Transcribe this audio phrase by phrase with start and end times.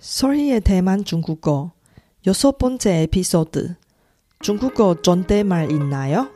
[0.00, 1.72] 설희의 대만 중국어
[2.26, 3.76] 여섯 번째 에피소드
[4.40, 6.30] 중국어 존댓말 있나요?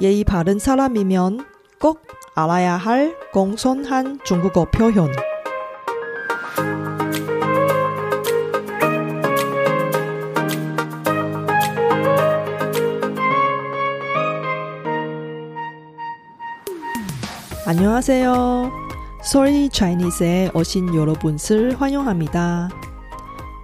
[0.00, 1.46] 예의 바른 사람이면
[1.80, 2.02] 꼭
[2.34, 5.10] 알아야 할 공손한 중국어 표현
[17.66, 18.81] 안녕하세요.
[19.24, 22.68] Sorry Chinese에 오신 여러분을 환영합니다.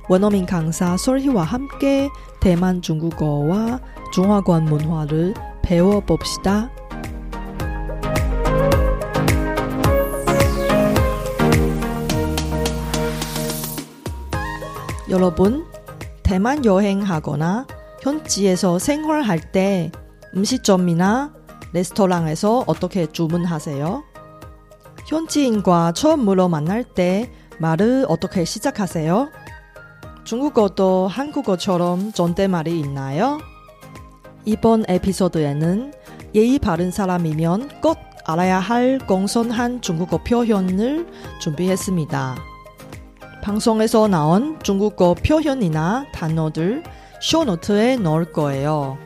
[0.09, 3.81] 원어민 강사 솔희와 함께 대만 중국어와
[4.15, 6.71] 중화권 문화를 배워봅시다.
[15.11, 15.67] 여러분,
[16.23, 17.67] 대만 여행하거나
[18.01, 19.91] 현지에서 생활할 때
[20.37, 21.35] 음식점이나
[21.73, 24.08] 레스토랑에서 어떻게 주문하세요?
[25.09, 29.31] 현지인과 처음으로 만날 때 말을 어떻게 시작하세요?
[30.25, 33.39] 중국어도 한국어처럼 존댓말이 있나요?
[34.45, 35.95] 이번 에피소드에는
[36.35, 41.07] 예의 바른 사람이면 꼭 알아야 할 공손한 중국어 표현을
[41.41, 42.37] 준비했습니다.
[43.43, 46.83] 방송에서 나온 중국어 표현이나 단어들
[47.23, 48.99] 쇼노트에 넣을 거예요.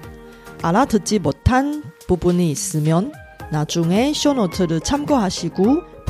[0.63, 3.13] 알아듣지 못한 부분이 있으면
[3.53, 5.92] 나중에 쇼노트를 참고하시고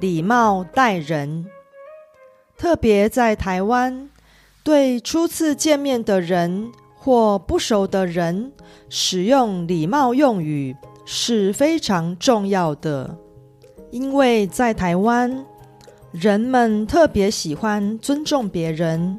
[0.00, 1.46] 礼貌待人。
[2.56, 4.10] 特别在台湾，
[4.62, 8.52] 对初次见面的人或不熟的人，
[8.88, 13.16] 使用礼貌用语是非常重要的。
[13.90, 15.44] 因为在台湾，
[16.12, 19.18] 人们特别喜欢尊重别人，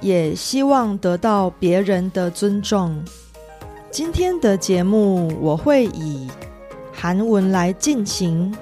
[0.00, 3.04] 也希望得到别人的尊重。
[3.90, 6.28] 今天的节目我会以
[6.92, 8.54] 韩文来进行，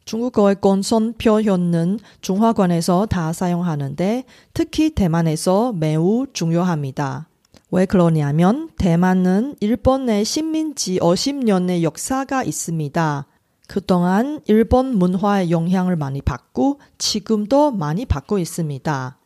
[0.08, 4.24] 중국어의 꼰손 표현은 중화권에서 다 사용하는데
[4.54, 7.28] 특히 대만에서 매우 중요합니다.
[7.70, 13.26] 왜 그러냐면 대만은 일본의 식민지 50년의 역사가 있습니다.
[13.66, 19.18] 그동안 일본 문화의 영향을 많이 받고 지금도 많이 받고 있습니다.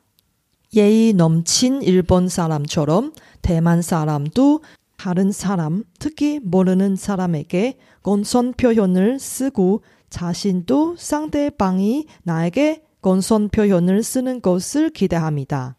[0.75, 4.63] 예의 넘친 일본 사람처럼 대만 사람도
[4.97, 9.83] 다른 사람, 특히 모르는 사람에게 꼰손 표현을 쓰고
[10.13, 15.77] 자신도 상대방이 나에게 건선 표현을 쓰는 것을 기대합니다.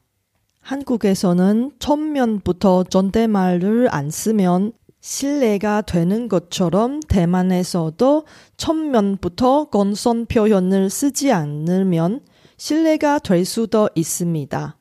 [0.59, 8.25] 한국에서는 천면부터 존댓말을 안 쓰면 신뢰가 되는 것처럼 대만에서도
[8.57, 12.21] 천면부터 건선 표현을 쓰지 않으면
[12.57, 14.77] 신뢰가 될 수도 있습니다.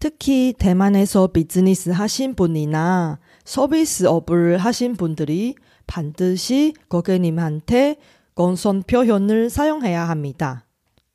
[0.00, 5.54] 특히 대만에서 비즈니스 하신 분이나 서비스업을 하신 분들이
[5.86, 7.96] 반드시 고객님한테
[8.38, 10.64] 건선 표현을 사용해야 합니다.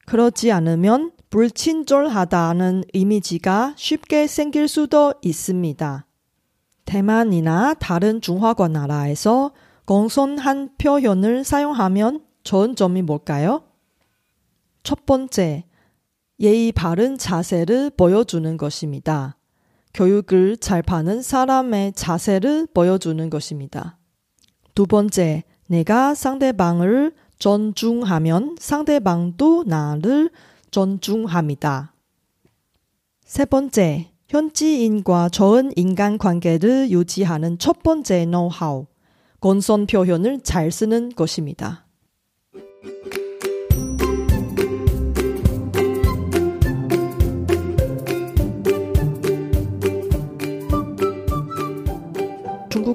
[0.07, 6.05] 그렇지 않으면 불친절하다는 이미지가 쉽게 생길 수도 있습니다.
[6.83, 9.53] 대만이나 다른 중화권 나라에서
[9.85, 13.63] 공손한 표현을 사용하면 좋은 점이 뭘까요?
[14.83, 15.63] 첫 번째,
[16.41, 19.37] 예의 바른 자세를 보여주는 것입니다.
[19.93, 23.97] 교육을 잘 받는 사람의 자세를 보여주는 것입니다.
[24.75, 25.43] 두 번째,
[25.73, 30.29] 내가 상대방을 존중하면 상대방도 나를
[30.69, 31.95] 존중합니다.
[33.25, 38.85] 세 번째, 현지인과 좋은 인간 관계를 유지하는 첫 번째 노하우,
[39.39, 41.82] 건선 표현을 잘 쓰는 것입니다.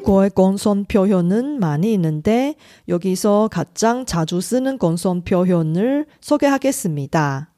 [0.08, 2.54] 중국어의 건선 표현은 많이 있는데
[2.88, 7.52] 여기서 가장 자주 쓰는 건선 표현을 소개하겠습니다.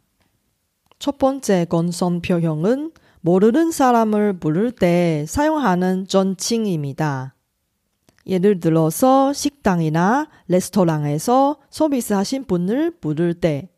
[0.99, 7.37] 첫 번째 건선 표현은 모르는 사람을 부를 때 사용하는 존칭입니다.
[8.27, 13.69] 예를 들어서 식당이나 레스토랑에서 서비스하신 분을 부를 때,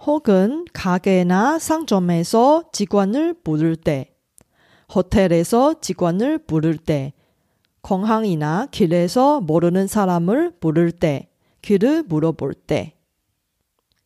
[0.00, 4.14] 혹은 가게나 상점에서 직원을 부를 때,
[4.94, 7.14] 호텔에서 직원을 부를 때,
[7.80, 11.28] 공항이나 길에서 모르는 사람을 부를 때,
[11.62, 12.94] 길을 물어볼 때.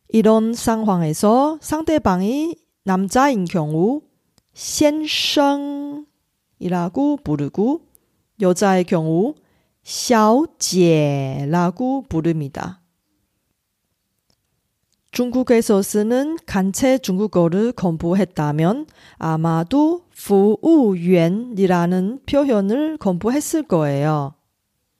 [0.08, 4.02] 이런 상황에서 상대방이 남자인 경우,
[4.52, 6.06] 센생이라고
[7.24, 7.86] 부르고,
[8.40, 9.34] 여자의 경우,
[9.82, 10.84] 샤오제라고
[12.08, 12.81] 부릅니다.
[15.11, 18.85] 중국에서 쓰는 간체 중국어를 공부했다면
[19.17, 24.33] 아마도 服务员이라는 표현을 공부했을 거예요.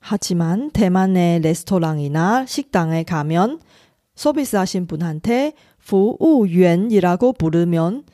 [0.00, 3.60] 하지만 대만의 레스토랑이나 식당에 가면
[4.14, 8.04] 서비스하신 분한테 服务员이라고 부르면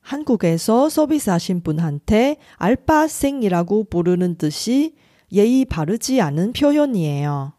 [0.00, 4.94] 한국에서 서비스하신 분한테 알바생이라고 부르는 듯이
[5.32, 7.52] 예의 바르지 않은 표현이에요.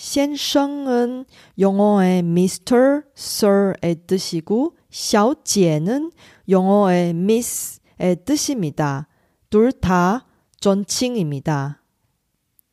[0.00, 1.24] 先生은
[1.58, 6.10] 영어의 Mr., Sir의 뜻이고 小姐는
[6.48, 9.08] 영어의 Miss의 뜻입니다.
[9.50, 10.26] 둘 다
[10.60, 11.82] 존칭입니다.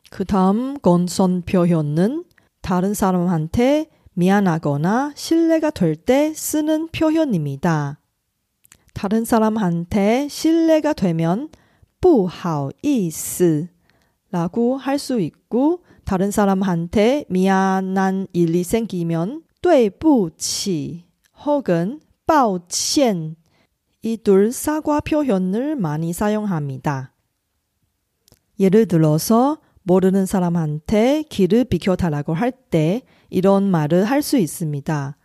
[0.09, 2.25] 그 다음 건선 표현은
[2.61, 7.99] 다른 사람한테 미안하거나 신뢰가 될 때 쓰는 표현입니다.
[8.93, 11.49] 다른 사람한테 신뢰가 되면
[11.99, 13.69] 不好意思
[14.31, 21.05] 라고 할 수 있고 다른 사람한테 미안한 일이 생기면 对不起
[21.45, 23.35] 혹은 抱歉
[24.01, 27.13] 이 둘 사과 표현을 많이 사용합니다.
[28.59, 35.17] 예를 들어서 모르는 사람한테 길을 비켜달라고 할 때 이런 말을 할 수 있습니다.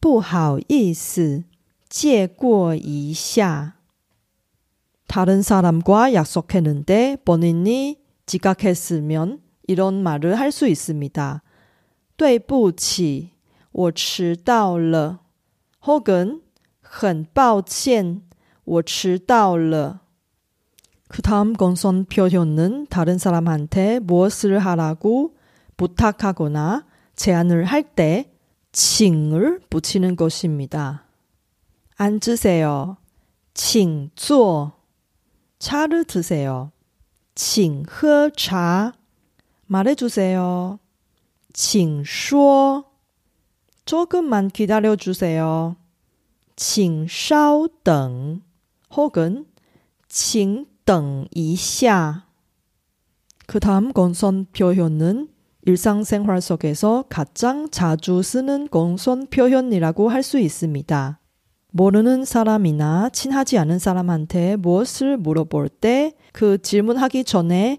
[0.00, 1.44] 不好意思
[1.88, 3.74] 借过一下.
[5.06, 11.42] 다른 사람과 약속했는데 본인이 지각했으면 이런 말을 할 수 있습니다.
[12.16, 13.30] 对不起,
[13.72, 15.20] 我迟到了.
[15.86, 16.42] 혹은
[16.82, 18.22] 很抱歉,
[18.64, 20.00] 我迟到了.
[21.08, 25.34] 그 다음 건선 표현은 다른 사람한테 무엇을 하라고
[25.76, 26.86] 부탁하거나
[27.16, 28.30] 제안을 할 때
[28.72, 31.04] 칭을 붙이는 것입니다.
[31.96, 32.96] 앉으세요.
[33.54, 34.72] 请坐.
[35.58, 36.70] 차를 드세요.
[37.34, 38.92] 请喝茶.
[39.66, 40.78] 말해주세요.
[41.52, 42.84] 请说.
[43.84, 45.76] 조금만 기다려주세요.
[46.56, 48.42] 请稍等.
[48.96, 49.46] 혹은
[50.08, 52.24] 请等一下.
[53.46, 55.28] 그 다음 건선 표현은
[55.62, 61.18] 일상생활 속에서 가장 자주 쓰는 건선 표현이라고 할 수 있습니다.
[61.72, 67.78] 모르는 사람이나 친하지 않은 사람한테 무엇을 물어볼 때 그 질문하기 전에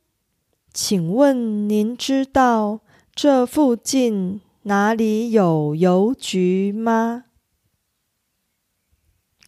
[0.72, 2.80] 请问您知道
[3.14, 7.24] 这附近哪里有邮局吗?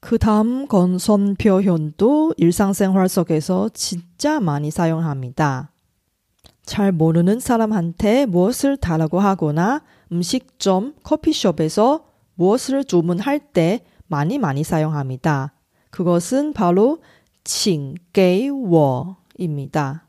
[0.00, 5.72] 그 다음 건선 표현도 일상생활 속에서 진짜 많이 사용합니다.
[6.64, 15.52] 잘 모르는 사람한테 무엇을 달라고 하거나 음식점, 커피숍에서 무엇을 주문할 때 많이 많이 사용합니다.
[15.90, 17.02] 그것은 바로
[17.44, 20.06] 请给我입니다.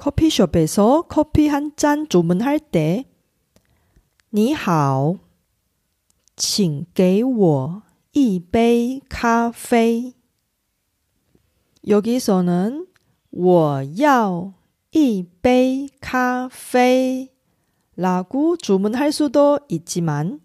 [0.00, 3.06] 커피숍에서 커피 한 잔 주문할 때
[4.32, 5.18] 你好,
[6.36, 7.82] 请给我
[8.12, 10.14] 一杯咖啡.
[11.86, 12.86] 여기서는
[13.30, 14.52] 我要
[14.90, 17.32] 一杯咖啡
[17.94, 20.40] 라고 주문할 수도 있지만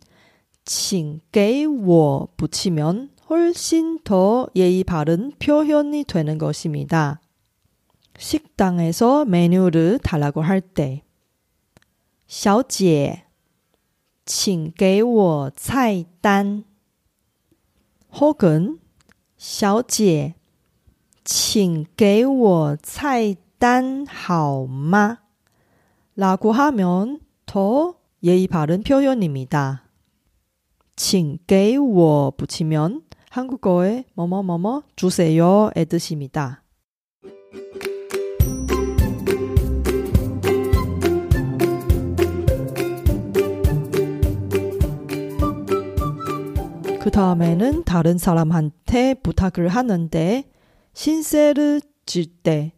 [0.63, 7.20] 请给我 붙이면 훨씬 더 예의 바른 표현이 되는 것입니다.
[8.18, 11.03] 식당에서 메뉴를 달라고 할 때,
[12.27, 13.25] 小姐,
[14.25, 16.63] 请给我菜单.
[18.13, 18.80] 혹은
[19.38, 20.36] 小姐,
[21.24, 25.20] 请给我菜单好吗?
[26.15, 29.84] 라고 하면 더 예의 바른 표현입니다.
[30.96, 36.63] 请给我 붙이면 한국어에 뭐뭐뭐뭐 주세요의 뜻입니다.
[47.06, 50.50] 그 다음에는 다른 사람한테 부탁을 하는데
[50.94, 52.74] 신세를 질 때,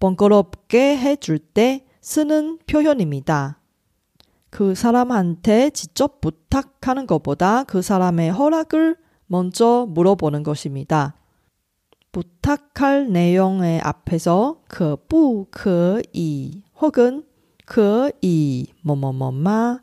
[0.00, 3.60] 번거롭게 해줄 때 쓰는 표현입니다.
[4.50, 8.96] 그 사람한테 직접 부탁하는 것보다 그 사람의 허락을
[9.26, 11.14] 먼저 물어보는 것입니다.
[12.12, 17.24] 부탁할 내용의 앞에서 그, 不可以 혹은
[17.66, 19.80] 可以 뭐뭐뭐마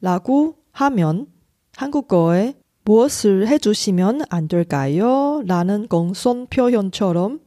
[0.00, 1.26] 라고 하면
[1.74, 2.54] 한국어에
[2.90, 5.42] 무엇을 해주시면 안 될까요?
[5.46, 7.40] 라는 공손 표현처럼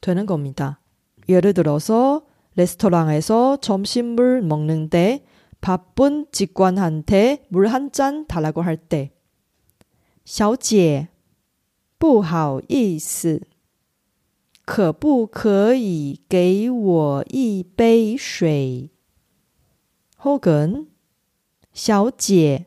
[0.00, 0.80] 되는 겁니다.
[1.28, 2.22] 예를 들어서
[2.56, 5.24] 레스토랑에서 점심을 먹는데
[5.60, 9.12] 바쁜 직관한테 물 한 잔 달라고 할 때,
[10.24, 11.08] 小姐,
[11.98, 13.40] 不好意思,
[14.64, 18.90] 可不可以给我一杯水?
[20.24, 20.88] 혹은
[21.72, 22.66] 小姐,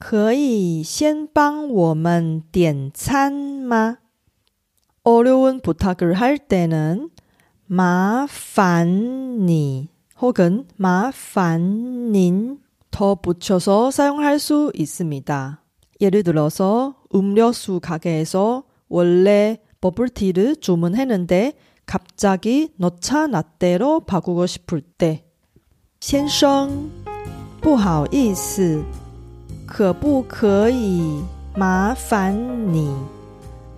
[0.00, 3.98] 可以先帮我们点餐吗?
[5.02, 7.10] 어려운 부탁을 할 때는
[7.66, 8.86] 麻烦
[9.46, 9.88] 你
[10.20, 12.58] 혹은 麻烦닌
[12.90, 15.62] 더 붙여서 사용할 수 있습니다.
[16.00, 21.52] 예를 들어서 음료수 가게에서 원래 버블티를 주문했는데
[21.84, 25.24] 갑자기 녹차 라떼로 바꾸고 싶을 때
[26.00, 26.90] 先生,
[27.60, 28.84] 不好意思,
[29.73, 31.23] 可不可以
[31.55, 32.35] 麻烦
[32.73, 32.93] 你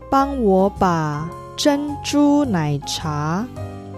[0.09, 3.45] 帮我把珍珠奶茶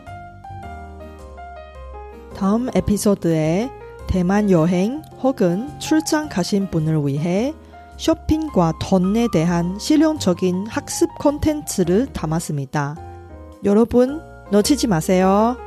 [2.40, 3.70] 다음 에피소드에
[4.08, 7.54] 대만 여행 혹은 출장 가신 분을 위해
[7.98, 12.96] 쇼핑과 돈에 대한 실용적인 학습 콘텐츠를 담았습니다.
[13.66, 15.58] 여러분, 놓치지 마세요.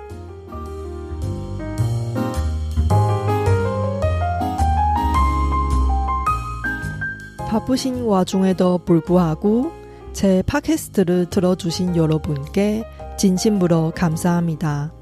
[7.50, 9.72] 바쁘신 와중에도 불구하고
[10.14, 12.84] 제 팟캐스트를 들어주신 여러분께
[13.18, 15.01] 진심으로 감사합니다.